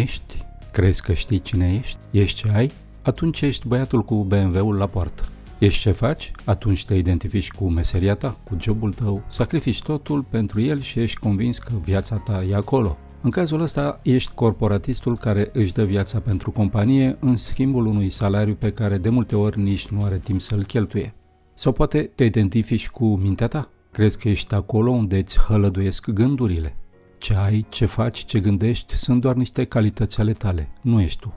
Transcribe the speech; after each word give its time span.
Ești? 0.00 0.44
Crezi 0.72 1.02
că 1.02 1.12
știi 1.12 1.40
cine 1.40 1.74
ești? 1.74 1.98
Ești 2.10 2.36
ce 2.36 2.52
ai? 2.54 2.70
Atunci 3.02 3.40
ești 3.40 3.68
băiatul 3.68 4.02
cu 4.02 4.24
BMW-ul 4.24 4.76
la 4.76 4.86
poartă. 4.86 5.24
Ești 5.58 5.80
ce 5.80 5.90
faci? 5.90 6.32
Atunci 6.44 6.84
te 6.84 6.94
identifici 6.94 7.50
cu 7.50 7.68
meseria 7.68 8.14
ta, 8.14 8.36
cu 8.44 8.56
jobul 8.60 8.92
tău, 8.92 9.22
sacrifici 9.28 9.82
totul 9.82 10.22
pentru 10.22 10.60
el 10.60 10.80
și 10.80 11.00
ești 11.00 11.18
convins 11.18 11.58
că 11.58 11.72
viața 11.82 12.16
ta 12.16 12.42
e 12.42 12.54
acolo. 12.54 12.98
În 13.22 13.30
cazul 13.30 13.60
ăsta, 13.60 14.00
ești 14.02 14.32
corporatistul 14.34 15.16
care 15.16 15.50
își 15.52 15.72
dă 15.72 15.84
viața 15.84 16.20
pentru 16.20 16.50
companie 16.50 17.16
în 17.20 17.36
schimbul 17.36 17.86
unui 17.86 18.08
salariu 18.08 18.54
pe 18.54 18.72
care 18.72 18.98
de 18.98 19.08
multe 19.08 19.36
ori 19.36 19.60
nici 19.60 19.88
nu 19.88 20.04
are 20.04 20.18
timp 20.18 20.40
să-l 20.40 20.64
cheltuie. 20.64 21.14
Sau 21.54 21.72
poate 21.72 22.10
te 22.14 22.24
identifici 22.24 22.88
cu 22.88 23.16
mintea 23.16 23.46
ta? 23.46 23.68
Crezi 23.90 24.18
că 24.18 24.28
ești 24.28 24.54
acolo 24.54 24.90
unde 24.90 25.16
îți 25.16 25.38
hălăduiesc 25.38 26.10
gândurile? 26.10 26.76
Ce 27.20 27.34
ai, 27.34 27.66
ce 27.68 27.86
faci, 27.86 28.24
ce 28.24 28.40
gândești 28.40 28.96
sunt 28.96 29.20
doar 29.20 29.34
niște 29.34 29.64
calități 29.64 30.20
ale 30.20 30.32
tale, 30.32 30.68
nu 30.80 31.00
ești 31.00 31.18
tu. 31.18 31.32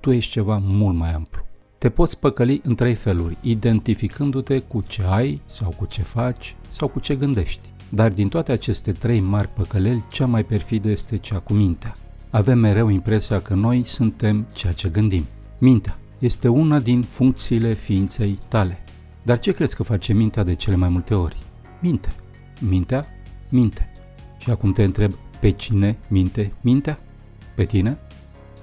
Tu 0.00 0.10
ești 0.10 0.30
ceva 0.30 0.60
mult 0.62 0.96
mai 0.96 1.12
amplu. 1.12 1.46
Te 1.78 1.88
poți 1.88 2.18
păcăli 2.18 2.60
în 2.64 2.74
trei 2.74 2.94
feluri, 2.94 3.36
identificându-te 3.40 4.58
cu 4.58 4.84
ce 4.86 5.02
ai 5.02 5.42
sau 5.46 5.74
cu 5.76 5.86
ce 5.86 6.02
faci 6.02 6.56
sau 6.68 6.88
cu 6.88 7.00
ce 7.00 7.16
gândești. 7.16 7.68
Dar 7.88 8.10
din 8.10 8.28
toate 8.28 8.52
aceste 8.52 8.92
trei 8.92 9.20
mari 9.20 9.48
păcăleli, 9.48 10.04
cea 10.10 10.26
mai 10.26 10.44
perfidă 10.44 10.88
este 10.88 11.16
cea 11.16 11.38
cu 11.38 11.52
mintea. 11.52 11.94
Avem 12.30 12.58
mereu 12.58 12.88
impresia 12.88 13.40
că 13.40 13.54
noi 13.54 13.82
suntem 13.82 14.46
ceea 14.52 14.72
ce 14.72 14.88
gândim. 14.88 15.24
Mintea 15.58 15.98
este 16.18 16.48
una 16.48 16.80
din 16.80 17.02
funcțiile 17.02 17.72
ființei 17.72 18.38
tale. 18.48 18.78
Dar 19.22 19.38
ce 19.38 19.52
crezi 19.52 19.76
că 19.76 19.82
face 19.82 20.12
mintea 20.12 20.42
de 20.42 20.54
cele 20.54 20.76
mai 20.76 20.88
multe 20.88 21.14
ori? 21.14 21.36
Minte. 21.80 22.14
Mintea? 22.60 23.06
Minte. 23.48 23.92
Și 24.38 24.50
acum 24.50 24.72
te 24.72 24.82
întreb, 24.82 25.12
pe 25.40 25.50
cine 25.50 25.98
minte 26.08 26.52
mintea? 26.60 26.98
Pe 27.54 27.64
tine? 27.64 27.98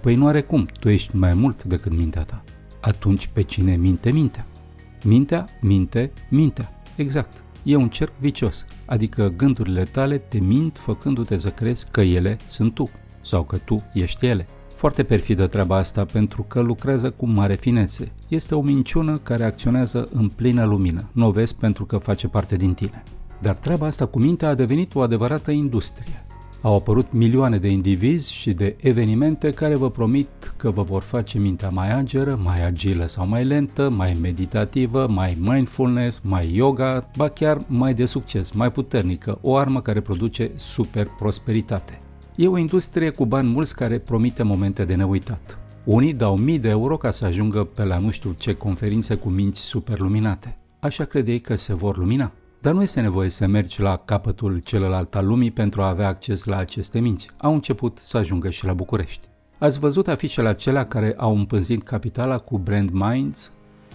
Păi 0.02 0.16
nu 0.16 0.28
are 0.28 0.42
cum, 0.42 0.68
tu 0.80 0.90
ești 0.90 1.16
mai 1.16 1.34
mult 1.34 1.64
decât 1.64 1.92
mintea 1.92 2.24
ta. 2.24 2.44
Atunci 2.80 3.28
pe 3.28 3.42
cine 3.42 3.76
minte 3.76 4.12
mintea? 4.12 4.46
Mintea, 5.04 5.48
minte, 5.62 6.12
mintea. 6.30 6.84
Exact. 6.96 7.44
E 7.64 7.76
un 7.76 7.90
cerc 7.90 8.12
vicios, 8.20 8.66
adică 8.86 9.34
gândurile 9.38 9.84
tale 9.84 10.18
te 10.18 10.40
mint 10.40 10.78
făcându-te 10.78 11.38
să 11.38 11.50
crezi 11.50 11.88
că 11.92 12.02
ele 12.02 12.38
sunt 12.48 12.74
tu 12.74 12.90
sau 13.22 13.44
că 13.44 13.58
tu 13.58 13.84
ești 13.94 14.26
ele. 14.26 14.48
Foarte 14.76 15.04
perfidă 15.04 15.48
treaba 15.48 15.76
asta 15.76 16.06
pentru 16.06 16.44
că 16.44 16.60
lucrează 16.60 17.12
cu 17.12 17.28
mare 17.28 17.56
finețe. 17.56 18.12
Este 18.28 18.56
o 18.56 18.62
minciună 18.62 19.18
care 19.18 19.44
acționează 19.44 20.10
în 20.12 20.30
plină 20.30 20.66
lumină. 20.66 21.10
Nu 21.12 21.26
o 21.28 21.32
vezi 21.32 21.56
pentru 21.56 21.86
că 21.86 21.98
face 21.98 22.28
parte 22.28 22.56
din 22.56 22.74
tine. 22.74 23.04
Dar 23.42 23.56
treaba 23.56 23.86
asta 23.86 24.06
cu 24.06 24.20
mintea 24.20 24.50
a 24.50 24.54
devenit 24.54 24.96
o 24.96 25.00
adevărată 25.00 25.52
industrie. 25.52 26.26
Au 26.66 26.76
apărut 26.76 27.12
milioane 27.12 27.58
de 27.58 27.70
indivizi 27.70 28.34
și 28.34 28.54
de 28.54 28.76
evenimente 28.80 29.52
care 29.52 29.76
vă 29.76 29.90
promit 29.90 30.54
că 30.58 30.70
vă 30.72 30.82
vor 30.82 31.02
face 31.02 31.38
mintea 31.38 31.70
mai 31.70 31.94
ageră, 31.94 32.40
mai 32.44 32.66
agilă 32.66 33.06
sau 33.06 33.28
mai 33.28 33.46
lentă, 33.46 33.90
mai 33.90 34.18
meditativă, 34.22 35.08
mai 35.10 35.38
mindfulness, 35.40 36.22
mai 36.24 36.56
yoga, 36.56 37.10
ba 37.18 37.30
chiar 37.30 37.66
mai 37.68 37.94
de 37.94 38.06
succes, 38.06 38.52
mai 38.52 38.72
puternică, 38.72 39.38
o 39.42 39.56
armă 39.56 39.82
care 39.82 40.02
produce 40.02 40.52
super 40.56 41.08
prosperitate. 41.18 42.02
E 42.36 42.48
o 42.48 42.58
industrie 42.58 43.10
cu 43.10 43.26
bani 43.26 43.50
mulți 43.50 43.76
care 43.76 44.00
promite 44.00 44.44
momente 44.44 44.86
de 44.86 44.96
neuitat. 44.96 45.60
Unii 45.84 46.14
dau 46.14 46.38
mii 46.38 46.60
de 46.60 46.70
euro 46.70 46.98
ca 46.98 47.12
să 47.12 47.26
ajungă 47.26 47.64
pe 47.64 47.84
la 47.84 47.98
nu 47.98 48.10
știu 48.10 48.36
ce 48.38 48.54
conferințe 48.54 49.16
cu 49.16 49.30
minți 49.30 49.60
superluminate. 49.60 50.58
Așa 50.80 51.04
credeai 51.04 51.40
că 51.40 51.56
se 51.56 51.74
vor 51.74 51.98
lumina? 51.98 52.32
Dar 52.66 52.74
nu 52.74 52.82
este 52.82 53.02
nevoie 53.02 53.30
să 53.30 53.48
mergi 53.48 53.82
la 53.82 53.98
capătul 53.98 54.60
celălalt 54.60 55.16
al 55.16 55.26
lumii 55.26 55.52
pentru 55.52 55.82
a 55.82 55.88
avea 55.88 56.08
acces 56.08 56.44
la 56.44 56.58
aceste 56.58 57.00
minți. 57.00 57.30
Au 57.38 57.54
început 57.54 57.98
să 58.02 58.18
ajungă 58.18 58.50
și 58.50 58.66
la 58.66 58.74
București. 58.74 59.28
Ați 59.60 59.80
văzut 59.80 60.08
afișele 60.08 60.48
acelea 60.48 60.86
care 60.86 61.14
au 61.18 61.36
împânzit 61.36 61.84
capitala 61.84 62.38
cu 62.38 62.58
Brand 62.58 62.90
Minds? 62.90 63.52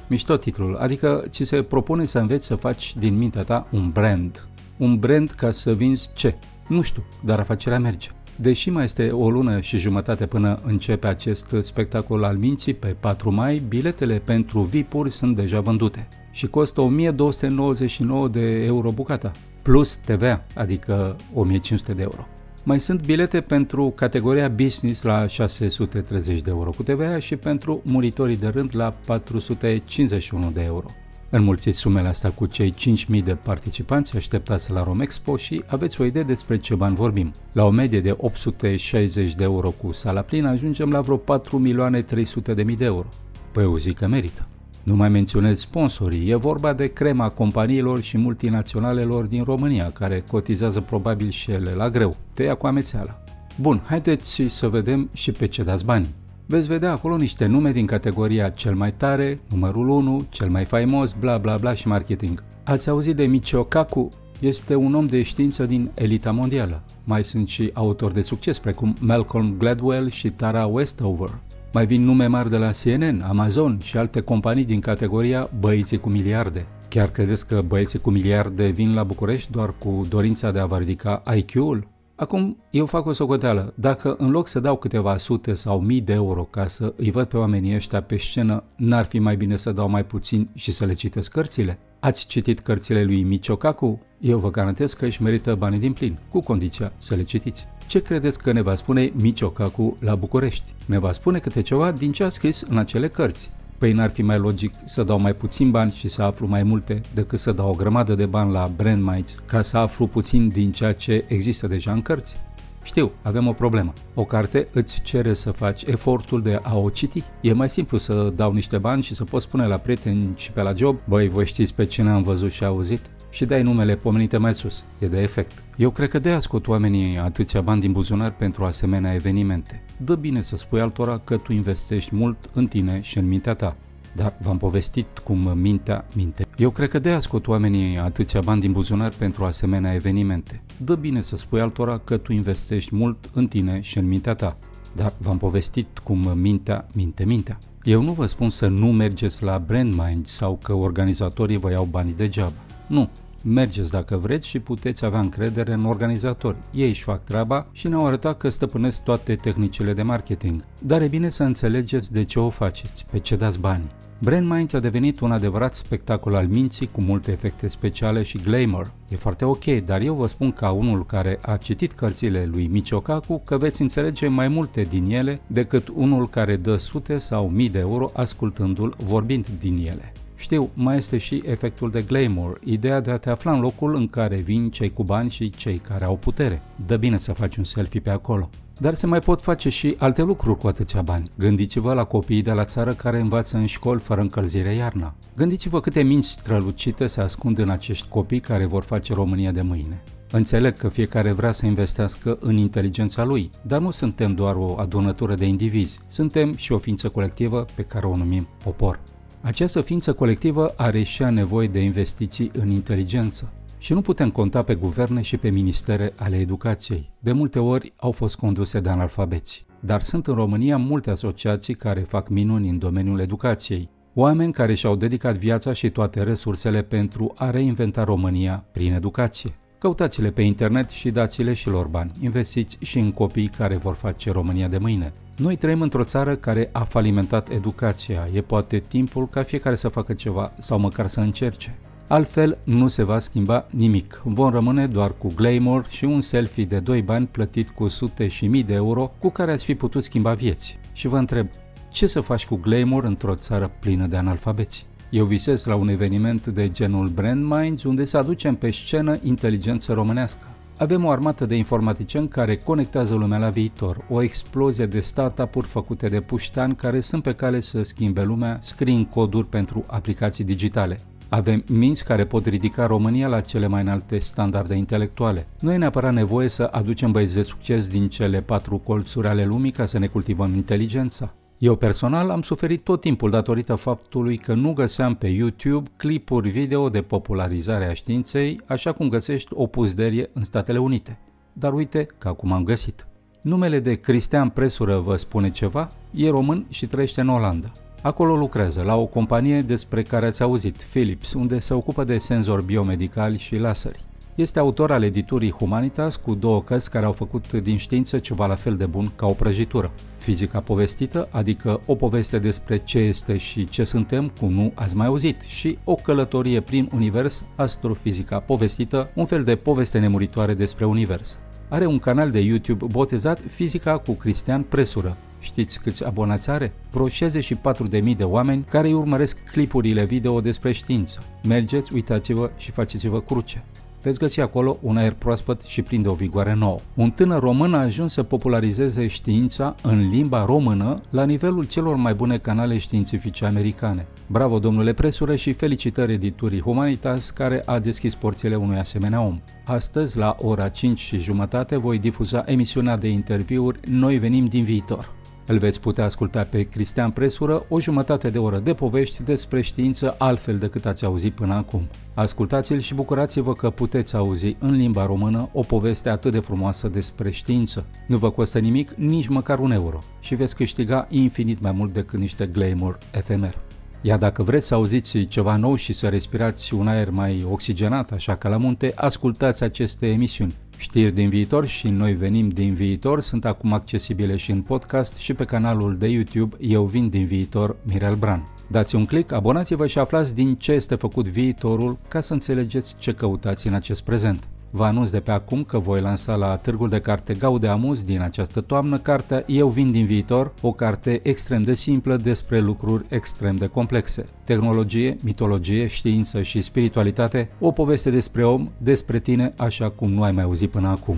Mișto 0.08 0.36
titlul, 0.36 0.76
adică 0.76 1.24
ți 1.28 1.44
se 1.44 1.62
propune 1.62 2.04
să 2.04 2.18
înveți 2.18 2.46
să 2.46 2.54
faci 2.54 2.96
din 2.96 3.16
mintea 3.16 3.42
ta 3.42 3.66
un 3.70 3.90
brand. 3.90 4.48
Un 4.76 4.98
brand 4.98 5.30
ca 5.30 5.50
să 5.50 5.72
vinzi 5.72 6.10
ce? 6.14 6.34
Nu 6.68 6.82
știu, 6.82 7.04
dar 7.24 7.38
afacerea 7.38 7.78
merge. 7.78 8.10
Deși 8.36 8.70
mai 8.70 8.84
este 8.84 9.10
o 9.10 9.30
lună 9.30 9.60
și 9.60 9.76
jumătate 9.76 10.26
până 10.26 10.60
începe 10.64 11.06
acest 11.06 11.54
spectacol 11.60 12.24
al 12.24 12.36
minții, 12.36 12.74
pe 12.74 12.96
4 13.00 13.32
mai, 13.32 13.62
biletele 13.68 14.22
pentru 14.24 14.60
VIP-uri 14.60 15.10
sunt 15.10 15.36
deja 15.36 15.60
vândute 15.60 16.08
și 16.30 16.46
costă 16.46 16.80
1299 16.80 18.28
de 18.28 18.64
euro 18.64 18.90
bucata, 18.90 19.32
plus 19.62 19.94
TVA, 19.94 20.44
adică 20.54 21.16
1500 21.34 21.92
de 21.92 22.02
euro. 22.02 22.26
Mai 22.62 22.80
sunt 22.80 23.04
bilete 23.04 23.40
pentru 23.40 23.92
categoria 23.96 24.48
business 24.48 25.02
la 25.02 25.26
630 25.26 26.40
de 26.40 26.50
euro 26.50 26.70
cu 26.70 26.82
TVA 26.82 27.18
și 27.18 27.36
pentru 27.36 27.80
muritorii 27.84 28.36
de 28.36 28.48
rând 28.48 28.70
la 28.72 28.96
451 29.04 30.50
de 30.50 30.62
euro. 30.62 30.90
Înmulțiți 31.32 31.78
sumele 31.78 32.08
astea 32.08 32.30
cu 32.30 32.46
cei 32.46 32.74
5.000 33.18 33.22
de 33.24 33.34
participanți 33.34 34.16
așteptați 34.16 34.72
la 34.72 34.82
Romexpo 34.82 35.36
și 35.36 35.62
aveți 35.66 36.00
o 36.00 36.04
idee 36.04 36.22
despre 36.22 36.58
ce 36.58 36.74
bani 36.74 36.94
vorbim. 36.94 37.34
La 37.52 37.64
o 37.64 37.70
medie 37.70 38.00
de 38.00 38.14
860 38.16 39.34
de 39.34 39.44
euro 39.44 39.70
cu 39.70 39.92
sala 39.92 40.20
plină 40.20 40.48
ajungem 40.48 40.90
la 40.90 41.00
vreo 41.00 41.18
4.300.000 41.18 42.76
de 42.76 42.84
euro. 42.84 43.06
Păi 43.52 43.62
eu 43.62 43.76
zic 43.76 43.96
că 43.96 44.06
merită. 44.06 44.46
Nu 44.82 44.96
mai 44.96 45.08
menționez 45.08 45.58
sponsorii, 45.58 46.30
e 46.30 46.34
vorba 46.34 46.72
de 46.72 46.86
crema 46.86 47.28
companiilor 47.28 48.00
și 48.00 48.18
multinaționalelor 48.18 49.24
din 49.24 49.44
România, 49.44 49.90
care 49.90 50.24
cotizează 50.30 50.80
probabil 50.80 51.28
și 51.28 51.50
ele 51.50 51.70
la 51.70 51.90
greu. 51.90 52.16
Te 52.34 52.42
ia 52.42 52.54
cu 52.54 52.66
amețeala. 52.66 53.22
Bun, 53.60 53.82
haideți 53.86 54.42
să 54.48 54.68
vedem 54.68 55.10
și 55.12 55.32
pe 55.32 55.46
ce 55.46 55.62
dați 55.62 55.84
bani. 55.84 56.08
Veți 56.50 56.68
vedea 56.68 56.92
acolo 56.92 57.16
niște 57.16 57.46
nume 57.46 57.72
din 57.72 57.86
categoria 57.86 58.48
cel 58.48 58.74
mai 58.74 58.92
tare, 58.92 59.40
numărul 59.50 59.88
1, 59.88 60.26
cel 60.28 60.48
mai 60.50 60.64
faimos, 60.64 61.12
bla 61.12 61.38
bla 61.38 61.56
bla 61.56 61.74
și 61.74 61.88
marketing. 61.88 62.42
Ați 62.64 62.88
auzit 62.88 63.16
de 63.16 63.26
Michio 63.26 63.64
Kaku? 63.64 64.08
Este 64.40 64.74
un 64.74 64.94
om 64.94 65.06
de 65.06 65.22
știință 65.22 65.66
din 65.66 65.90
elita 65.94 66.30
mondială. 66.30 66.82
Mai 67.04 67.24
sunt 67.24 67.48
și 67.48 67.70
autori 67.72 68.14
de 68.14 68.22
succes 68.22 68.58
precum 68.58 68.96
Malcolm 69.00 69.54
Gladwell 69.58 70.08
și 70.08 70.30
Tara 70.30 70.66
Westover. 70.66 71.38
Mai 71.72 71.86
vin 71.86 72.04
nume 72.04 72.26
mari 72.26 72.50
de 72.50 72.56
la 72.56 72.70
CNN, 72.82 73.24
Amazon 73.28 73.78
și 73.82 73.96
alte 73.96 74.20
companii 74.20 74.64
din 74.64 74.80
categoria 74.80 75.50
băieții 75.60 75.98
cu 75.98 76.08
miliarde. 76.08 76.66
Chiar 76.88 77.10
credeți 77.10 77.46
că 77.46 77.62
băieții 77.66 78.00
cu 78.00 78.10
miliarde 78.10 78.68
vin 78.68 78.94
la 78.94 79.02
București 79.02 79.50
doar 79.50 79.74
cu 79.78 80.06
dorința 80.08 80.50
de 80.50 80.58
a 80.58 80.66
vă 80.66 80.76
ridica 80.76 81.22
IQ-ul? 81.36 81.88
Acum, 82.20 82.56
eu 82.70 82.86
fac 82.86 83.06
o 83.06 83.12
socoteală. 83.12 83.72
Dacă 83.74 84.14
în 84.18 84.30
loc 84.30 84.46
să 84.46 84.60
dau 84.60 84.76
câteva 84.76 85.16
sute 85.16 85.54
sau 85.54 85.80
mii 85.80 86.00
de 86.00 86.12
euro 86.12 86.42
ca 86.42 86.66
să 86.66 86.92
îi 86.96 87.10
văd 87.10 87.26
pe 87.26 87.36
oamenii 87.36 87.74
ăștia 87.74 88.02
pe 88.02 88.16
scenă, 88.16 88.62
n-ar 88.76 89.04
fi 89.04 89.18
mai 89.18 89.36
bine 89.36 89.56
să 89.56 89.72
dau 89.72 89.88
mai 89.88 90.04
puțin 90.04 90.48
și 90.54 90.72
să 90.72 90.84
le 90.84 90.92
citesc 90.92 91.30
cărțile? 91.30 91.78
Ați 92.00 92.26
citit 92.26 92.60
cărțile 92.60 93.02
lui 93.02 93.22
Michio 93.22 93.56
Kaku? 93.56 94.00
Eu 94.20 94.38
vă 94.38 94.50
garantez 94.50 94.92
că 94.92 95.04
își 95.04 95.22
merită 95.22 95.54
banii 95.54 95.78
din 95.78 95.92
plin, 95.92 96.18
cu 96.30 96.40
condiția 96.40 96.92
să 96.96 97.14
le 97.14 97.22
citiți. 97.22 97.66
Ce 97.86 98.02
credeți 98.02 98.38
că 98.38 98.52
ne 98.52 98.62
va 98.62 98.74
spune 98.74 99.12
Michio 99.14 99.50
Kaku 99.50 99.96
la 100.00 100.14
București? 100.14 100.74
Ne 100.86 100.98
va 100.98 101.12
spune 101.12 101.38
câte 101.38 101.60
ceva 101.62 101.92
din 101.92 102.12
ce 102.12 102.24
a 102.24 102.28
scris 102.28 102.60
în 102.68 102.78
acele 102.78 103.08
cărți. 103.08 103.50
Păi 103.80 103.92
n-ar 103.92 104.10
fi 104.10 104.22
mai 104.22 104.38
logic 104.38 104.72
să 104.84 105.02
dau 105.02 105.20
mai 105.20 105.34
puțin 105.34 105.70
bani 105.70 105.90
și 105.90 106.08
să 106.08 106.22
aflu 106.22 106.46
mai 106.46 106.62
multe 106.62 107.00
decât 107.14 107.38
să 107.38 107.52
dau 107.52 107.68
o 107.68 107.74
grămadă 107.74 108.14
de 108.14 108.26
bani 108.26 108.52
la 108.52 108.70
Brand 108.76 109.02
Minds 109.02 109.34
ca 109.46 109.62
să 109.62 109.78
aflu 109.78 110.06
puțin 110.06 110.48
din 110.48 110.72
ceea 110.72 110.92
ce 110.92 111.24
există 111.28 111.66
deja 111.66 111.92
în 111.92 112.02
cărți? 112.02 112.36
Știu, 112.82 113.10
avem 113.22 113.46
o 113.46 113.52
problemă. 113.52 113.92
O 114.14 114.24
carte 114.24 114.68
îți 114.72 115.00
cere 115.00 115.32
să 115.32 115.50
faci 115.50 115.82
efortul 115.82 116.42
de 116.42 116.60
a 116.62 116.78
o 116.78 116.88
citi. 116.88 117.24
E 117.40 117.52
mai 117.52 117.70
simplu 117.70 117.98
să 117.98 118.32
dau 118.36 118.52
niște 118.52 118.78
bani 118.78 119.02
și 119.02 119.14
să 119.14 119.24
pot 119.24 119.42
spune 119.42 119.66
la 119.66 119.76
prieteni 119.76 120.32
și 120.36 120.52
pe 120.52 120.62
la 120.62 120.72
job, 120.72 120.96
băi, 121.08 121.28
voi 121.28 121.46
știți 121.46 121.74
pe 121.74 121.84
cine 121.84 122.10
am 122.10 122.22
văzut 122.22 122.50
și 122.52 122.64
auzit? 122.64 123.10
Și 123.30 123.44
dai 123.44 123.62
numele 123.62 123.96
pomenite 123.96 124.36
mai 124.36 124.54
sus. 124.54 124.84
E 124.98 125.06
de 125.06 125.22
efect. 125.22 125.62
Eu 125.76 125.90
cred 125.90 126.08
că 126.08 126.18
de 126.18 126.38
scot 126.38 126.68
oamenii 126.68 127.18
atâția 127.18 127.60
bani 127.60 127.80
din 127.80 127.92
buzunar 127.92 128.32
pentru 128.32 128.64
asemenea 128.64 129.14
evenimente. 129.14 129.82
Dă 129.96 130.14
bine 130.14 130.40
să 130.40 130.56
spui 130.56 130.80
altora 130.80 131.18
că 131.18 131.36
tu 131.36 131.52
investești 131.52 132.14
mult 132.14 132.50
în 132.52 132.66
tine 132.66 133.00
și 133.00 133.18
în 133.18 133.28
mintea 133.28 133.54
ta. 133.54 133.76
Dar 134.12 134.36
v-am 134.40 134.58
povestit 134.58 135.18
cum 135.24 135.58
mintea 135.58 136.04
minte. 136.14 136.46
Eu 136.56 136.70
cred 136.70 136.88
că 136.88 136.98
de 136.98 137.18
scot 137.18 137.46
oamenii 137.46 137.98
atâția 137.98 138.40
bani 138.40 138.60
din 138.60 138.72
buzunar 138.72 139.12
pentru 139.18 139.44
asemenea 139.44 139.94
evenimente. 139.94 140.62
Dă 140.76 140.94
bine 140.94 141.20
să 141.20 141.36
spui 141.36 141.60
altora 141.60 141.98
că 141.98 142.16
tu 142.16 142.32
investești 142.32 142.94
mult 142.94 143.30
în 143.32 143.46
tine 143.46 143.80
și 143.80 143.98
în 143.98 144.08
mintea 144.08 144.34
ta. 144.34 144.56
Dar 144.92 145.14
v-am 145.18 145.38
povestit 145.38 145.98
cum 145.98 146.38
mintea 146.38 146.86
minte 146.92 147.24
mintea. 147.24 147.58
Eu 147.82 148.02
nu 148.02 148.12
vă 148.12 148.26
spun 148.26 148.50
să 148.50 148.66
nu 148.66 148.92
mergeți 148.92 149.42
la 149.42 149.62
Brandmind 149.66 150.26
sau 150.26 150.58
că 150.62 150.72
organizatorii 150.72 151.56
vă 151.56 151.70
iau 151.70 151.84
banii 151.84 152.14
degeaba. 152.14 152.52
Nu, 152.86 153.08
Mergeți 153.42 153.90
dacă 153.90 154.16
vreți 154.16 154.48
și 154.48 154.58
puteți 154.58 155.04
avea 155.04 155.20
încredere 155.20 155.72
în 155.72 155.84
organizatori. 155.84 156.56
Ei 156.72 156.88
își 156.88 157.02
fac 157.02 157.24
treaba 157.24 157.66
și 157.72 157.88
ne-au 157.88 158.06
arătat 158.06 158.36
că 158.36 158.48
stăpânesc 158.48 159.02
toate 159.02 159.36
tehnicile 159.36 159.92
de 159.92 160.02
marketing. 160.02 160.64
Dar 160.78 161.02
e 161.02 161.06
bine 161.06 161.28
să 161.28 161.42
înțelegeți 161.42 162.12
de 162.12 162.24
ce 162.24 162.40
o 162.40 162.48
faceți, 162.48 163.06
pe 163.10 163.18
ce 163.18 163.36
dați 163.36 163.58
banii. 163.58 163.90
Brand 164.22 164.50
Minds 164.50 164.72
a 164.72 164.78
devenit 164.78 165.20
un 165.20 165.32
adevărat 165.32 165.74
spectacol 165.74 166.34
al 166.34 166.46
minții 166.46 166.88
cu 166.92 167.00
multe 167.00 167.30
efecte 167.30 167.68
speciale 167.68 168.22
și 168.22 168.38
glamour. 168.38 168.92
E 169.08 169.16
foarte 169.16 169.44
ok, 169.44 169.64
dar 169.64 170.00
eu 170.00 170.14
vă 170.14 170.26
spun 170.26 170.52
ca 170.52 170.70
unul 170.70 171.06
care 171.06 171.38
a 171.42 171.56
citit 171.56 171.92
cărțile 171.92 172.48
lui 172.52 172.66
Michio 172.66 173.00
Kaku 173.00 173.42
că 173.44 173.56
veți 173.56 173.82
înțelege 173.82 174.28
mai 174.28 174.48
multe 174.48 174.82
din 174.82 175.10
ele 175.10 175.40
decât 175.46 175.88
unul 175.94 176.28
care 176.28 176.56
dă 176.56 176.76
sute 176.76 177.18
sau 177.18 177.48
mii 177.48 177.68
de 177.68 177.78
euro 177.78 178.10
ascultându-l 178.14 178.96
vorbind 178.98 179.46
din 179.58 179.76
ele. 179.76 180.12
Știu, 180.40 180.70
mai 180.74 180.96
este 180.96 181.18
și 181.18 181.42
efectul 181.46 181.90
de 181.90 182.02
glamour, 182.02 182.60
ideea 182.64 183.00
de 183.00 183.10
a 183.10 183.16
te 183.16 183.30
afla 183.30 183.52
în 183.52 183.60
locul 183.60 183.94
în 183.94 184.08
care 184.08 184.36
vin 184.36 184.70
cei 184.70 184.92
cu 184.92 185.04
bani 185.04 185.30
și 185.30 185.50
cei 185.50 185.78
care 185.78 186.04
au 186.04 186.16
putere. 186.16 186.62
Dă 186.86 186.96
bine 186.96 187.18
să 187.18 187.32
faci 187.32 187.56
un 187.56 187.64
selfie 187.64 188.00
pe 188.00 188.10
acolo. 188.10 188.50
Dar 188.78 188.94
se 188.94 189.06
mai 189.06 189.20
pot 189.20 189.42
face 189.42 189.68
și 189.68 189.94
alte 189.98 190.22
lucruri 190.22 190.58
cu 190.58 190.66
atâția 190.66 191.02
bani. 191.02 191.30
Gândiți-vă 191.38 191.92
la 191.92 192.04
copiii 192.04 192.42
de 192.42 192.52
la 192.52 192.64
țară 192.64 192.92
care 192.92 193.20
învață 193.20 193.56
în 193.56 193.66
școli 193.66 194.00
fără 194.00 194.20
încălzire 194.20 194.74
iarna. 194.74 195.14
Gândiți-vă 195.36 195.80
câte 195.80 196.02
minți 196.02 196.30
strălucite 196.30 197.06
se 197.06 197.20
ascund 197.20 197.58
în 197.58 197.68
acești 197.68 198.08
copii 198.08 198.40
care 198.40 198.66
vor 198.66 198.82
face 198.82 199.14
România 199.14 199.50
de 199.50 199.62
mâine. 199.62 200.02
Înțeleg 200.30 200.76
că 200.76 200.88
fiecare 200.88 201.32
vrea 201.32 201.52
să 201.52 201.66
investească 201.66 202.38
în 202.40 202.56
inteligența 202.56 203.24
lui, 203.24 203.50
dar 203.62 203.80
nu 203.80 203.90
suntem 203.90 204.34
doar 204.34 204.56
o 204.56 204.74
adunătură 204.78 205.34
de 205.34 205.46
indivizi, 205.46 205.98
suntem 206.08 206.56
și 206.56 206.72
o 206.72 206.78
ființă 206.78 207.08
colectivă 207.08 207.64
pe 207.74 207.82
care 207.82 208.06
o 208.06 208.16
numim 208.16 208.48
popor. 208.62 209.00
Această 209.42 209.80
ființă 209.80 210.12
colectivă 210.12 210.74
are 210.76 211.02
și 211.02 211.22
ea 211.22 211.30
nevoie 211.30 211.68
de 211.68 211.80
investiții 211.80 212.50
în 212.54 212.70
inteligență. 212.70 213.52
Și 213.78 213.92
nu 213.92 214.00
putem 214.00 214.30
conta 214.30 214.62
pe 214.62 214.74
guverne 214.74 215.20
și 215.20 215.36
pe 215.36 215.50
ministere 215.50 216.12
ale 216.16 216.36
educației. 216.36 217.10
De 217.18 217.32
multe 217.32 217.58
ori 217.58 217.92
au 217.96 218.10
fost 218.10 218.36
conduse 218.36 218.80
de 218.80 218.88
analfabeți. 218.88 219.64
Dar 219.80 220.00
sunt 220.00 220.26
în 220.26 220.34
România 220.34 220.76
multe 220.76 221.10
asociații 221.10 221.74
care 221.74 222.00
fac 222.00 222.28
minuni 222.28 222.68
în 222.68 222.78
domeniul 222.78 223.20
educației. 223.20 223.88
Oameni 224.14 224.52
care 224.52 224.74
și-au 224.74 224.96
dedicat 224.96 225.36
viața 225.36 225.72
și 225.72 225.90
toate 225.90 226.22
resursele 226.22 226.82
pentru 226.82 227.32
a 227.36 227.50
reinventa 227.50 228.04
România 228.04 228.64
prin 228.72 228.92
educație. 228.92 229.54
Căutați-le 229.80 230.30
pe 230.30 230.42
internet 230.42 230.88
și 230.88 231.10
dați-le 231.10 231.52
și 231.52 231.68
lor 231.68 231.86
bani. 231.86 232.12
Investiți 232.22 232.76
și 232.80 232.98
în 232.98 233.12
copii 233.12 233.48
care 233.48 233.76
vor 233.76 233.94
face 233.94 234.32
România 234.32 234.68
de 234.68 234.78
mâine. 234.78 235.12
Noi 235.36 235.56
trăim 235.56 235.80
într-o 235.80 236.04
țară 236.04 236.36
care 236.36 236.68
a 236.72 236.84
falimentat 236.84 237.50
educația. 237.50 238.28
E 238.32 238.40
poate 238.40 238.78
timpul 238.78 239.28
ca 239.28 239.42
fiecare 239.42 239.74
să 239.74 239.88
facă 239.88 240.12
ceva 240.12 240.52
sau 240.58 240.78
măcar 240.78 241.06
să 241.06 241.20
încerce. 241.20 241.78
Altfel, 242.06 242.58
nu 242.64 242.88
se 242.88 243.02
va 243.02 243.18
schimba 243.18 243.66
nimic. 243.70 244.20
Vom 244.24 244.50
rămâne 244.50 244.86
doar 244.86 245.12
cu 245.18 245.32
glamour 245.34 245.86
și 245.86 246.04
un 246.04 246.20
selfie 246.20 246.64
de 246.64 246.80
2 246.80 247.02
bani 247.02 247.26
plătit 247.26 247.68
cu 247.68 247.88
sute 247.88 248.28
și 248.28 248.46
mii 248.46 248.62
de 248.62 248.74
euro 248.74 249.12
cu 249.18 249.28
care 249.30 249.52
ați 249.52 249.64
fi 249.64 249.74
putut 249.74 250.02
schimba 250.02 250.32
vieți. 250.32 250.78
Și 250.92 251.08
vă 251.08 251.16
întreb, 251.18 251.46
ce 251.90 252.06
să 252.06 252.20
faci 252.20 252.46
cu 252.46 252.56
glamour 252.56 253.04
într-o 253.04 253.34
țară 253.34 253.70
plină 253.80 254.06
de 254.06 254.16
analfabeți? 254.16 254.86
Eu 255.10 255.24
visez 255.24 255.64
la 255.64 255.74
un 255.74 255.88
eveniment 255.88 256.46
de 256.46 256.70
genul 256.70 257.08
Brand 257.08 257.44
Minds 257.44 257.82
unde 257.82 258.04
să 258.04 258.16
aducem 258.18 258.54
pe 258.54 258.70
scenă 258.70 259.18
inteligență 259.22 259.92
românească. 259.92 260.46
Avem 260.76 261.04
o 261.04 261.10
armată 261.10 261.46
de 261.46 261.56
informaticieni 261.56 262.28
care 262.28 262.56
conectează 262.56 263.14
lumea 263.14 263.38
la 263.38 263.48
viitor, 263.48 264.04
o 264.08 264.22
explozie 264.22 264.86
de 264.86 265.00
startup-uri 265.00 265.66
făcute 265.66 266.08
de 266.08 266.20
puștani 266.20 266.74
care 266.74 267.00
sunt 267.00 267.22
pe 267.22 267.34
cale 267.34 267.60
să 267.60 267.82
schimbe 267.82 268.22
lumea, 268.22 268.58
scriind 268.60 269.06
coduri 269.06 269.46
pentru 269.46 269.84
aplicații 269.86 270.44
digitale. 270.44 271.00
Avem 271.28 271.64
minți 271.68 272.04
care 272.04 272.24
pot 272.24 272.46
ridica 272.46 272.86
România 272.86 273.28
la 273.28 273.40
cele 273.40 273.66
mai 273.66 273.82
înalte 273.82 274.18
standarde 274.18 274.74
intelectuale. 274.74 275.46
Nu 275.60 275.72
e 275.72 275.76
neapărat 275.76 276.12
nevoie 276.12 276.48
să 276.48 276.62
aducem 276.62 277.12
băieți 277.12 277.34
de 277.34 277.42
succes 277.42 277.88
din 277.88 278.08
cele 278.08 278.40
patru 278.40 278.76
colțuri 278.78 279.26
ale 279.26 279.44
lumii 279.44 279.70
ca 279.70 279.86
să 279.86 279.98
ne 279.98 280.06
cultivăm 280.06 280.54
inteligența. 280.54 281.34
Eu 281.60 281.76
personal 281.76 282.30
am 282.30 282.42
suferit 282.42 282.80
tot 282.80 283.00
timpul 283.00 283.30
datorită 283.30 283.74
faptului 283.74 284.36
că 284.36 284.54
nu 284.54 284.72
găseam 284.72 285.14
pe 285.14 285.28
YouTube 285.28 285.90
clipuri 285.96 286.48
video 286.48 286.88
de 286.88 287.02
popularizare 287.02 287.84
a 287.84 287.92
științei, 287.92 288.60
așa 288.66 288.92
cum 288.92 289.08
găsești 289.08 289.48
o 289.54 289.66
puzderie 289.66 290.30
în 290.32 290.42
Statele 290.42 290.78
Unite. 290.78 291.18
Dar 291.52 291.72
uite 291.72 292.06
că 292.18 292.28
acum 292.28 292.52
am 292.52 292.64
găsit. 292.64 293.06
Numele 293.42 293.80
de 293.80 293.94
Cristian 293.94 294.48
Presură 294.48 294.98
vă 294.98 295.16
spune 295.16 295.50
ceva? 295.50 295.88
E 296.10 296.30
român 296.30 296.66
și 296.68 296.86
trăiește 296.86 297.20
în 297.20 297.28
Olanda. 297.28 297.72
Acolo 298.02 298.36
lucrează 298.36 298.82
la 298.82 298.96
o 298.96 299.06
companie 299.06 299.60
despre 299.60 300.02
care 300.02 300.26
ați 300.26 300.42
auzit, 300.42 300.82
Philips, 300.82 301.32
unde 301.32 301.58
se 301.58 301.74
ocupă 301.74 302.04
de 302.04 302.18
senzori 302.18 302.64
biomedicali 302.64 303.38
și 303.38 303.56
laseri. 303.56 304.04
Este 304.40 304.58
autor 304.58 304.90
al 304.90 305.02
editurii 305.02 305.50
Humanitas 305.52 306.16
cu 306.16 306.34
două 306.34 306.62
cărți 306.62 306.90
care 306.90 307.06
au 307.06 307.12
făcut 307.12 307.52
din 307.52 307.76
știință 307.76 308.18
ceva 308.18 308.46
la 308.46 308.54
fel 308.54 308.76
de 308.76 308.86
bun 308.86 309.12
ca 309.16 309.26
o 309.26 309.32
prăjitură. 309.32 309.90
Fizica 310.18 310.60
povestită, 310.60 311.28
adică 311.30 311.80
o 311.86 311.94
poveste 311.94 312.38
despre 312.38 312.76
ce 312.76 312.98
este 312.98 313.36
și 313.36 313.68
ce 313.68 313.84
suntem, 313.84 314.32
cum 314.40 314.52
nu 314.52 314.72
ați 314.74 314.96
mai 314.96 315.06
auzit, 315.06 315.40
și 315.40 315.78
o 315.84 315.94
călătorie 315.94 316.60
prin 316.60 316.90
univers, 316.94 317.44
astrofizica 317.56 318.38
povestită, 318.38 319.10
un 319.14 319.24
fel 319.24 319.44
de 319.44 319.56
poveste 319.56 319.98
nemuritoare 319.98 320.54
despre 320.54 320.84
univers. 320.84 321.38
Are 321.68 321.86
un 321.86 321.98
canal 321.98 322.30
de 322.30 322.40
YouTube 322.40 322.86
botezat 322.90 323.40
Fizica 323.48 323.98
cu 323.98 324.12
Cristian 324.12 324.62
Presură. 324.62 325.16
Știți 325.40 325.80
câți 325.80 326.04
abonați 326.06 326.50
are? 326.50 326.72
Vreo 326.90 327.08
64.000 327.08 328.16
de 328.16 328.24
oameni 328.24 328.64
care 328.68 328.88
îi 328.88 328.94
urmăresc 328.94 329.38
clipurile 329.52 330.04
video 330.04 330.40
despre 330.40 330.72
știință. 330.72 331.20
Mergeți, 331.42 331.92
uitați-vă 331.94 332.50
și 332.56 332.70
faceți-vă 332.70 333.20
cruce 333.20 333.64
veți 334.02 334.18
găsi 334.18 334.40
acolo 334.40 334.78
un 334.82 334.96
aer 334.96 335.12
proaspăt 335.12 335.60
și 335.60 335.82
plin 335.82 336.02
de 336.02 336.08
o 336.08 336.14
vigoare 336.14 336.54
nouă. 336.54 336.78
Un 336.94 337.10
tânăr 337.10 337.40
român 337.40 337.74
a 337.74 337.78
ajuns 337.78 338.12
să 338.12 338.22
popularizeze 338.22 339.06
știința 339.06 339.74
în 339.82 340.08
limba 340.10 340.44
română 340.44 341.00
la 341.10 341.24
nivelul 341.24 341.64
celor 341.64 341.96
mai 341.96 342.14
bune 342.14 342.38
canale 342.38 342.78
științifice 342.78 343.44
americane. 343.44 344.06
Bravo 344.26 344.58
domnule 344.58 344.92
Presură 344.92 345.34
și 345.34 345.52
felicitări 345.52 346.12
editurii 346.12 346.60
Humanitas 346.60 347.30
care 347.30 347.62
a 347.66 347.78
deschis 347.78 348.14
porțile 348.14 348.56
unui 348.56 348.78
asemenea 348.78 349.20
om. 349.20 349.40
Astăzi, 349.64 350.18
la 350.18 350.36
ora 350.38 350.68
5 350.68 350.98
și 350.98 351.18
jumătate, 351.18 351.76
voi 351.76 351.98
difuza 351.98 352.42
emisiunea 352.46 352.96
de 352.96 353.08
interviuri 353.08 353.80
Noi 353.90 354.18
venim 354.18 354.44
din 354.44 354.64
viitor. 354.64 355.19
Îl 355.50 355.58
veți 355.58 355.80
putea 355.80 356.04
asculta 356.04 356.42
pe 356.42 356.62
Cristian 356.62 357.10
Presură 357.10 357.64
o 357.68 357.80
jumătate 357.80 358.30
de 358.30 358.38
oră 358.38 358.58
de 358.58 358.74
povești 358.74 359.22
despre 359.22 359.60
știință 359.60 360.14
altfel 360.18 360.56
decât 360.56 360.86
ați 360.86 361.04
auzit 361.04 361.32
până 361.32 361.54
acum. 361.54 361.88
Ascultați-l 362.14 362.78
și 362.78 362.94
bucurați-vă 362.94 363.54
că 363.54 363.70
puteți 363.70 364.16
auzi 364.16 364.56
în 364.58 364.70
limba 364.70 365.06
română 365.06 365.48
o 365.52 365.62
poveste 365.62 366.08
atât 366.08 366.32
de 366.32 366.38
frumoasă 366.38 366.88
despre 366.88 367.30
știință. 367.30 367.84
Nu 368.06 368.16
vă 368.16 368.30
costă 368.30 368.58
nimic, 368.58 368.90
nici 368.90 369.28
măcar 369.28 369.58
un 369.58 369.70
euro 369.70 370.02
și 370.20 370.34
veți 370.34 370.56
câștiga 370.56 371.06
infinit 371.08 371.60
mai 371.60 371.72
mult 371.72 371.92
decât 371.92 372.18
niște 372.18 372.46
glamour 372.46 372.98
efemer. 373.12 373.58
Iar 374.00 374.18
dacă 374.18 374.42
vreți 374.42 374.66
să 374.66 374.74
auziți 374.74 375.24
ceva 375.24 375.56
nou 375.56 375.74
și 375.74 375.92
să 375.92 376.08
respirați 376.08 376.74
un 376.74 376.88
aer 376.88 377.10
mai 377.10 377.46
oxigenat, 377.50 378.12
așa 378.12 378.36
ca 378.36 378.48
la 378.48 378.56
munte, 378.56 378.92
ascultați 378.94 379.64
aceste 379.64 380.06
emisiuni. 380.06 380.54
Știri 380.80 381.12
din 381.12 381.28
viitor 381.28 381.66
și 381.66 381.88
Noi 381.88 382.12
venim 382.12 382.48
din 382.48 382.72
viitor 382.72 383.20
sunt 383.20 383.44
acum 383.44 383.72
accesibile 383.72 384.36
și 384.36 384.50
în 384.50 384.62
podcast 384.62 385.16
și 385.16 385.34
pe 385.34 385.44
canalul 385.44 385.96
de 385.96 386.06
YouTube 386.06 386.56
Eu 386.60 386.84
vin 386.84 387.08
din 387.08 387.24
viitor 387.24 387.76
Mirel 387.82 388.14
Bran. 388.14 388.48
Dați 388.70 388.94
un 388.94 389.04
click, 389.04 389.32
abonați-vă 389.32 389.86
și 389.86 389.98
aflați 389.98 390.34
din 390.34 390.54
ce 390.54 390.72
este 390.72 390.94
făcut 390.94 391.26
viitorul 391.26 391.98
ca 392.08 392.20
să 392.20 392.32
înțelegeți 392.32 392.94
ce 392.98 393.12
căutați 393.12 393.66
în 393.66 393.74
acest 393.74 394.02
prezent. 394.02 394.48
Vă 394.72 394.84
anunț 394.84 395.10
de 395.10 395.20
pe 395.20 395.30
acum 395.30 395.62
că 395.62 395.78
voi 395.78 396.00
lansa 396.00 396.34
la 396.34 396.56
Târgul 396.56 396.88
de 396.88 397.00
Carte 397.00 397.34
Gaude 397.34 397.68
Amuz 397.68 398.02
din 398.02 398.20
această 398.20 398.60
toamnă 398.60 398.98
cartea 398.98 399.44
Eu 399.46 399.68
vin 399.68 399.90
din 399.90 400.06
viitor, 400.06 400.52
o 400.60 400.72
carte 400.72 401.20
extrem 401.22 401.62
de 401.62 401.74
simplă 401.74 402.16
despre 402.16 402.60
lucruri 402.60 403.04
extrem 403.08 403.56
de 403.56 403.66
complexe. 403.66 404.26
Tehnologie, 404.44 405.16
mitologie, 405.22 405.86
știință 405.86 406.42
și 406.42 406.62
spiritualitate, 406.62 407.50
o 407.58 407.70
poveste 407.70 408.10
despre 408.10 408.44
om, 408.44 408.68
despre 408.78 409.18
tine, 409.18 409.52
așa 409.56 409.90
cum 409.90 410.10
nu 410.10 410.22
ai 410.22 410.32
mai 410.32 410.44
auzit 410.44 410.70
până 410.70 410.88
acum. 410.88 411.16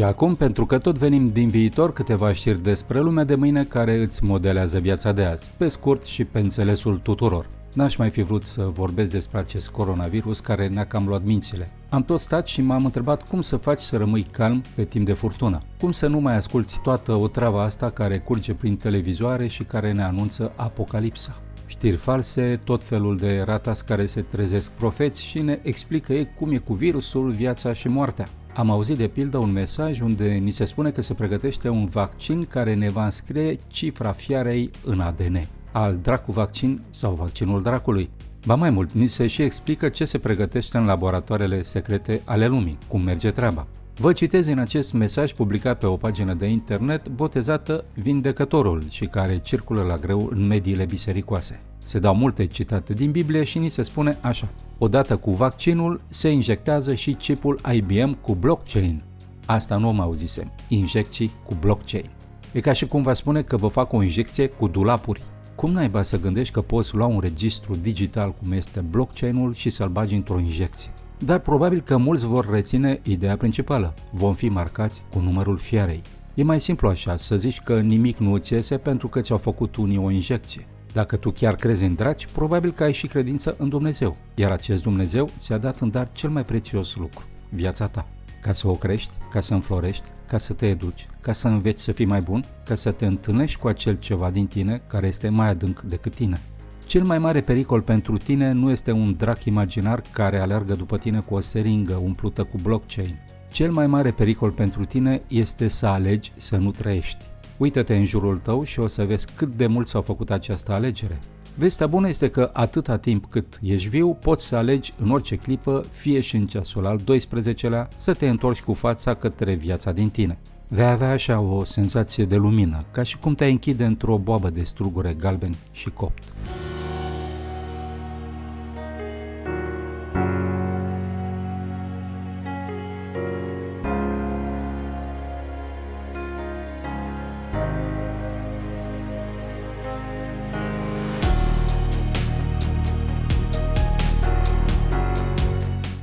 Și 0.00 0.06
acum, 0.06 0.34
pentru 0.34 0.66
că 0.66 0.78
tot 0.78 0.98
venim 0.98 1.28
din 1.28 1.48
viitor, 1.48 1.92
câteva 1.92 2.32
știri 2.32 2.62
despre 2.62 3.00
lumea 3.00 3.24
de 3.24 3.34
mâine 3.34 3.64
care 3.64 4.02
îți 4.02 4.24
modelează 4.24 4.78
viața 4.78 5.12
de 5.12 5.24
azi, 5.24 5.50
pe 5.56 5.68
scurt 5.68 6.04
și 6.04 6.24
pe 6.24 6.38
înțelesul 6.38 7.00
tuturor. 7.02 7.46
N-aș 7.72 7.96
mai 7.96 8.10
fi 8.10 8.22
vrut 8.22 8.46
să 8.46 8.62
vorbesc 8.62 9.10
despre 9.10 9.38
acest 9.38 9.70
coronavirus 9.70 10.40
care 10.40 10.68
ne-a 10.68 10.86
cam 10.86 11.06
luat 11.06 11.22
mințile. 11.22 11.70
Am 11.88 12.04
tot 12.04 12.20
stat 12.20 12.46
și 12.46 12.62
m-am 12.62 12.84
întrebat 12.84 13.28
cum 13.28 13.40
să 13.40 13.56
faci 13.56 13.80
să 13.80 13.96
rămâi 13.96 14.22
calm 14.22 14.62
pe 14.74 14.84
timp 14.84 15.06
de 15.06 15.12
furtună. 15.12 15.62
Cum 15.80 15.92
să 15.92 16.06
nu 16.06 16.20
mai 16.20 16.36
asculti 16.36 16.78
toată 16.82 17.12
o 17.12 17.28
travă 17.28 17.60
asta 17.60 17.90
care 17.90 18.18
curge 18.18 18.54
prin 18.54 18.76
televizoare 18.76 19.46
și 19.46 19.64
care 19.64 19.92
ne 19.92 20.02
anunță 20.02 20.52
apocalipsa. 20.56 21.40
Știri 21.66 21.96
false, 21.96 22.60
tot 22.64 22.84
felul 22.84 23.16
de 23.16 23.42
ratas 23.46 23.80
care 23.80 24.06
se 24.06 24.20
trezesc 24.20 24.72
profeți 24.72 25.22
și 25.22 25.40
ne 25.40 25.58
explică 25.62 26.12
ei 26.12 26.28
cum 26.38 26.52
e 26.52 26.58
cu 26.58 26.74
virusul, 26.74 27.30
viața 27.30 27.72
și 27.72 27.88
moartea. 27.88 28.28
Am 28.54 28.70
auzit 28.70 28.96
de 28.96 29.08
pildă 29.08 29.38
un 29.38 29.52
mesaj 29.52 30.00
unde 30.00 30.32
ni 30.32 30.50
se 30.50 30.64
spune 30.64 30.90
că 30.90 31.02
se 31.02 31.14
pregătește 31.14 31.68
un 31.68 31.86
vaccin 31.86 32.44
care 32.44 32.74
ne 32.74 32.88
va 32.88 33.04
înscrie 33.04 33.58
cifra 33.66 34.12
fiarei 34.12 34.70
în 34.84 35.00
ADN. 35.00 35.48
Al 35.72 35.98
dracu 36.02 36.32
vaccin 36.32 36.80
sau 36.90 37.12
vaccinul 37.12 37.62
dracului. 37.62 38.10
Ba 38.46 38.54
mai 38.54 38.70
mult, 38.70 38.92
ni 38.92 39.06
se 39.06 39.26
și 39.26 39.42
explică 39.42 39.88
ce 39.88 40.04
se 40.04 40.18
pregătește 40.18 40.78
în 40.78 40.84
laboratoarele 40.84 41.62
secrete 41.62 42.22
ale 42.24 42.46
lumii, 42.46 42.78
cum 42.88 43.02
merge 43.02 43.30
treaba. 43.30 43.66
Vă 43.96 44.12
citez 44.12 44.46
în 44.46 44.58
acest 44.58 44.92
mesaj 44.92 45.32
publicat 45.32 45.78
pe 45.78 45.86
o 45.86 45.96
pagină 45.96 46.34
de 46.34 46.46
internet 46.46 47.08
botezată 47.08 47.84
Vindecătorul 47.94 48.82
și 48.88 49.06
care 49.06 49.38
circulă 49.38 49.82
la 49.82 49.96
greu 49.96 50.28
în 50.32 50.46
mediile 50.46 50.84
bisericoase. 50.84 51.60
Se 51.90 51.98
dau 51.98 52.14
multe 52.14 52.46
citate 52.46 52.92
din 52.92 53.10
Biblie 53.10 53.42
și 53.42 53.58
ni 53.58 53.68
se 53.68 53.82
spune 53.82 54.18
așa. 54.20 54.48
Odată 54.78 55.16
cu 55.16 55.30
vaccinul 55.30 56.00
se 56.08 56.30
injectează 56.30 56.94
și 56.94 57.12
chipul 57.12 57.60
IBM 57.72 58.20
cu 58.20 58.34
blockchain. 58.34 59.02
Asta 59.46 59.76
nu 59.76 59.92
mă 59.92 60.02
auzisem. 60.02 60.52
Injecții 60.68 61.30
cu 61.46 61.56
blockchain. 61.60 62.10
E 62.52 62.60
ca 62.60 62.72
și 62.72 62.86
cum 62.86 63.02
vă 63.02 63.12
spune 63.12 63.42
că 63.42 63.56
vă 63.56 63.66
fac 63.66 63.92
o 63.92 64.02
injecție 64.02 64.46
cu 64.46 64.68
dulapuri. 64.68 65.22
Cum 65.54 65.72
naiba 65.72 66.02
să 66.02 66.20
gândești 66.20 66.52
că 66.52 66.60
poți 66.60 66.94
lua 66.94 67.06
un 67.06 67.20
registru 67.20 67.76
digital 67.76 68.34
cum 68.34 68.52
este 68.52 68.80
blockchain-ul 68.80 69.54
și 69.54 69.70
să-l 69.70 69.88
bagi 69.88 70.14
într-o 70.14 70.38
injecție? 70.38 70.90
Dar 71.18 71.38
probabil 71.38 71.80
că 71.80 71.96
mulți 71.96 72.26
vor 72.26 72.50
reține 72.50 73.00
ideea 73.02 73.36
principală. 73.36 73.94
Vom 74.10 74.32
fi 74.32 74.48
marcați 74.48 75.02
cu 75.12 75.18
numărul 75.18 75.58
fiarei. 75.58 76.02
E 76.34 76.42
mai 76.42 76.60
simplu 76.60 76.88
așa, 76.88 77.16
să 77.16 77.36
zici 77.36 77.60
că 77.60 77.80
nimic 77.80 78.18
nu 78.18 78.32
îți 78.32 78.52
iese 78.52 78.76
pentru 78.76 79.08
că 79.08 79.20
ți-au 79.20 79.38
făcut 79.38 79.76
unii 79.76 79.98
o 79.98 80.10
injecție. 80.10 80.66
Dacă 80.92 81.16
tu 81.16 81.30
chiar 81.30 81.54
crezi 81.54 81.84
în 81.84 81.94
draci, 81.94 82.26
probabil 82.26 82.72
că 82.72 82.82
ai 82.82 82.92
și 82.92 83.06
credință 83.06 83.54
în 83.58 83.68
Dumnezeu, 83.68 84.16
iar 84.34 84.50
acest 84.50 84.82
Dumnezeu 84.82 85.30
ți-a 85.38 85.58
dat 85.58 85.80
în 85.80 85.90
dar 85.90 86.12
cel 86.12 86.30
mai 86.30 86.44
prețios 86.44 86.96
lucru, 86.96 87.24
viața 87.48 87.86
ta. 87.86 88.06
Ca 88.40 88.52
să 88.52 88.68
o 88.68 88.72
crești, 88.72 89.12
ca 89.30 89.40
să 89.40 89.54
înflorești, 89.54 90.08
ca 90.26 90.38
să 90.38 90.52
te 90.52 90.66
educi, 90.66 91.08
ca 91.20 91.32
să 91.32 91.48
înveți 91.48 91.82
să 91.82 91.92
fii 91.92 92.04
mai 92.04 92.20
bun, 92.20 92.44
ca 92.64 92.74
să 92.74 92.90
te 92.90 93.06
întâlnești 93.06 93.58
cu 93.58 93.68
acel 93.68 93.96
ceva 93.96 94.30
din 94.30 94.46
tine 94.46 94.82
care 94.86 95.06
este 95.06 95.28
mai 95.28 95.48
adânc 95.48 95.80
decât 95.80 96.14
tine. 96.14 96.40
Cel 96.84 97.04
mai 97.04 97.18
mare 97.18 97.40
pericol 97.40 97.80
pentru 97.80 98.16
tine 98.16 98.52
nu 98.52 98.70
este 98.70 98.90
un 98.90 99.14
drac 99.16 99.44
imaginar 99.44 100.02
care 100.12 100.38
alergă 100.38 100.74
după 100.74 100.98
tine 100.98 101.20
cu 101.20 101.34
o 101.34 101.40
seringă 101.40 101.94
umplută 101.94 102.44
cu 102.44 102.58
blockchain. 102.62 103.18
Cel 103.52 103.72
mai 103.72 103.86
mare 103.86 104.10
pericol 104.10 104.50
pentru 104.50 104.84
tine 104.84 105.22
este 105.28 105.68
să 105.68 105.86
alegi 105.86 106.32
să 106.36 106.56
nu 106.56 106.70
trăiești. 106.70 107.24
Uită-te 107.60 107.96
în 107.96 108.04
jurul 108.04 108.38
tău 108.38 108.62
și 108.62 108.80
o 108.80 108.86
să 108.86 109.04
vezi 109.04 109.26
cât 109.34 109.56
de 109.56 109.66
mult 109.66 109.88
s-au 109.88 110.02
făcut 110.02 110.30
această 110.30 110.72
alegere. 110.72 111.18
Vestea 111.54 111.86
bună 111.86 112.08
este 112.08 112.30
că 112.30 112.50
atâta 112.52 112.98
timp 112.98 113.26
cât 113.30 113.58
ești 113.62 113.88
viu, 113.88 114.14
poți 114.14 114.46
să 114.46 114.56
alegi 114.56 114.94
în 114.98 115.10
orice 115.10 115.36
clipă, 115.36 115.84
fie 115.90 116.20
și 116.20 116.36
în 116.36 116.46
ceasul 116.46 116.86
al 116.86 117.00
12-lea, 117.00 117.88
să 117.96 118.14
te 118.14 118.28
întorci 118.28 118.62
cu 118.62 118.72
fața 118.72 119.14
către 119.14 119.54
viața 119.54 119.92
din 119.92 120.10
tine. 120.10 120.38
Vei 120.68 120.84
avea 120.84 121.10
așa 121.10 121.40
o 121.40 121.64
senzație 121.64 122.24
de 122.24 122.36
lumină, 122.36 122.84
ca 122.90 123.02
și 123.02 123.18
cum 123.18 123.34
te-ai 123.34 123.50
închide 123.50 123.84
într-o 123.84 124.18
boabă 124.18 124.50
de 124.50 124.62
strugure 124.62 125.14
galbeni 125.14 125.56
și 125.72 125.90
copt. 125.90 126.22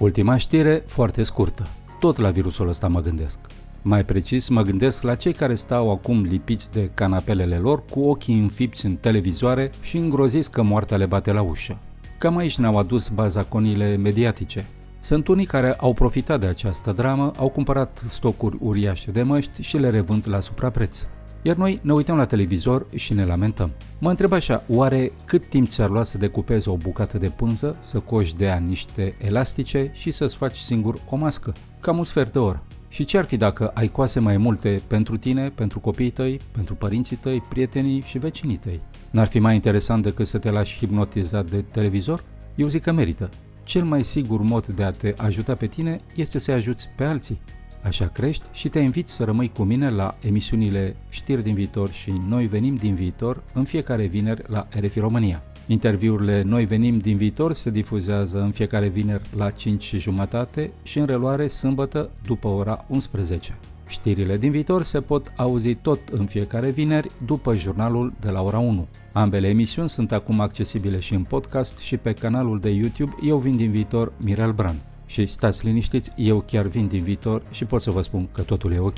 Ultima 0.08 0.36
știre, 0.36 0.84
foarte 0.86 1.24
scurtă. 1.24 1.68
Tot 2.00 2.18
la 2.18 2.30
virusul 2.30 2.68
ăsta 2.68 2.88
mă 2.88 3.02
gândesc. 3.02 3.40
Mai 3.82 4.06
precis, 4.06 4.48
mă 4.48 4.62
gândesc 4.62 5.02
la 5.02 5.16
cei 5.16 5.34
care 5.34 5.56
stau 5.56 5.92
acum 5.92 6.24
lipiți 6.24 6.72
de 6.72 6.90
canapelele 6.94 7.58
lor, 7.58 7.86
cu 7.86 8.00
ochii 8.00 8.40
înfipți 8.40 8.86
în 8.86 8.96
televizoare 8.96 9.72
și 9.82 9.98
îngroziți 9.98 10.52
că 10.52 10.62
moartea 10.62 10.98
le 10.98 11.06
bate 11.06 11.32
la 11.32 11.42
ușă. 11.42 11.78
Cam 12.20 12.38
aici 12.38 12.58
ne-au 12.58 12.78
adus 12.78 13.10
bazaconile 13.10 13.96
mediatice. 13.96 14.66
Sunt 15.00 15.28
unii 15.28 15.46
care 15.46 15.74
au 15.74 15.94
profitat 15.94 16.40
de 16.40 16.46
această 16.46 16.92
dramă, 16.92 17.32
au 17.38 17.50
cumpărat 17.50 18.04
stocuri 18.08 18.58
uriașe 18.60 19.12
de 19.12 19.24
măști 19.24 19.62
și 19.62 19.78
le 19.78 19.90
revând 19.90 20.24
la 20.30 20.40
suprapreț 20.40 21.06
iar 21.42 21.56
noi 21.56 21.80
ne 21.82 21.94
uităm 21.94 22.18
la 22.18 22.26
televizor 22.26 22.86
și 22.96 23.14
ne 23.14 23.26
lamentăm. 23.26 23.72
Mă 24.00 24.10
întreb 24.10 24.32
așa, 24.32 24.64
oare 24.68 25.12
cât 25.26 25.50
timp 25.50 25.68
ți-ar 25.68 25.90
lua 25.90 26.04
să 26.04 26.18
decupezi 26.18 26.70
o 26.70 26.76
bucată 26.76 27.18
de 27.18 27.30
pânză, 27.30 27.76
să 27.80 28.00
coși 28.00 28.36
de 28.36 28.46
ea 28.46 28.58
niște 28.58 29.16
elastice 29.18 29.92
și 29.94 30.12
să-ți 30.12 30.36
faci 30.36 30.56
singur 30.56 31.02
o 31.10 31.16
mască? 31.16 31.54
Cam 31.80 31.98
un 31.98 32.04
sfert 32.04 32.34
de 32.34 32.40
oră. 32.40 32.64
Și 32.90 33.06
ce 33.06 33.18
ar 33.18 33.26
fi 33.26 33.38
dacă 33.38 33.68
ai 33.68 33.88
coase 33.88 34.20
mai 34.20 34.38
multe 34.38 34.82
pentru 34.88 35.18
tine, 35.18 35.50
pentru 35.50 35.80
copiii 35.80 36.10
tăi, 36.10 36.40
pentru 36.52 36.76
părinții 36.76 37.16
tăi, 37.16 37.44
prietenii 37.50 38.02
și 38.02 38.18
vecinii 38.18 38.58
tăi? 38.58 38.80
N-ar 39.12 39.28
fi 39.28 39.40
mai 39.40 39.56
interesant 39.56 40.04
decât 40.04 40.28
să 40.28 40.38
te 40.38 40.50
lași 40.50 40.78
hipnotizat 40.78 41.50
de 41.50 41.62
televizor? 41.62 42.24
Eu 42.56 42.68
zic 42.68 42.82
că 42.82 42.92
merită. 42.92 43.30
Cel 43.64 43.84
mai 43.84 44.04
sigur 44.04 44.42
mod 44.42 44.66
de 44.66 44.84
a 44.84 44.92
te 44.92 45.14
ajuta 45.18 45.56
pe 45.56 45.66
tine 45.66 45.98
este 46.16 46.40
să-i 46.40 46.54
ajuți 46.54 46.90
pe 46.96 47.04
alții. 47.04 47.40
Așa 47.84 48.08
crești 48.08 48.44
și 48.52 48.70
te 48.70 48.80
invit 48.80 49.08
să 49.08 49.24
rămâi 49.24 49.52
cu 49.56 49.64
mine 49.64 49.90
la 49.90 50.16
emisiunile 50.22 50.96
Știri 51.10 51.44
din 51.44 51.54
viitor 51.54 51.92
și 51.92 52.14
Noi 52.28 52.46
venim 52.46 52.76
din 52.76 52.96
viitor 52.96 53.44
în 53.54 53.64
fiecare 53.64 54.06
vineri 54.06 54.44
la 54.48 54.68
RFI 54.80 55.00
România. 55.00 55.44
Interviurile 55.68 56.42
Noi 56.42 56.66
venim 56.66 56.98
din 56.98 57.18
viitor 57.18 57.54
se 57.54 57.70
difuzează 57.70 58.42
în 58.42 58.52
fiecare 58.52 58.88
vineri 58.88 59.24
la 59.38 59.50
5 59.50 59.84
și 59.84 60.00
jumătate 60.00 60.72
și 60.84 61.00
în 61.00 61.06
reluare 61.06 61.48
sâmbătă 61.48 62.10
după 62.26 62.48
ora 62.48 62.86
11. 62.88 63.58
Știrile 63.88 64.38
din 64.38 64.52
viitor 64.52 64.84
se 64.84 65.02
pot 65.02 65.34
auzi 65.36 65.74
tot 65.74 66.10
în 66.10 66.26
fiecare 66.26 66.70
vineri 66.70 67.12
după 67.26 67.56
jurnalul 67.56 68.14
de 68.20 68.30
la 68.30 68.42
ora 68.42 68.60
1. 68.60 68.88
Ambele 69.14 69.48
emisiuni 69.48 69.90
sunt 69.90 70.12
acum 70.12 70.40
accesibile 70.40 71.00
și 71.00 71.14
în 71.14 71.24
podcast 71.24 71.78
și 71.78 71.98
pe 71.98 72.14
canalul 72.14 72.60
de 72.60 72.70
YouTube 72.70 73.16
Eu 73.22 73.38
vin 73.38 73.56
din 73.56 73.72
viitor 73.72 74.14
Mirel 74.18 74.52
Bran. 74.52 74.76
Și 75.08 75.26
stați 75.26 75.66
liniștiți, 75.66 76.12
eu 76.16 76.42
chiar 76.42 76.66
vin 76.66 76.88
din 76.88 77.04
viitor 77.04 77.42
și 77.52 77.66
pot 77.66 77.82
să 77.82 77.92
vă 77.92 78.02
spun 78.02 78.28
că 78.32 78.42
totul 78.42 78.72
e 78.74 78.80
ok. 78.80 78.98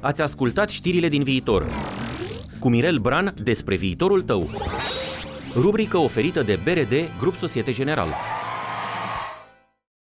Ați 0.00 0.22
ascultat 0.22 0.70
știrile 0.70 1.08
din 1.08 1.22
viitor. 1.22 1.66
Cu 2.60 2.68
Mirel 2.68 2.98
Bran 2.98 3.34
despre 3.42 3.76
viitorul 3.76 4.22
tău. 4.22 4.50
Rubrică 5.54 5.96
oferită 5.96 6.42
de 6.42 6.58
BRD 6.64 7.18
Grup 7.20 7.34
Societe 7.34 7.72
General. 7.72 8.08